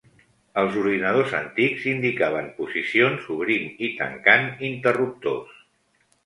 [0.59, 5.63] Els ordinadors antics indicaven posicions obrint i tancant interruptors.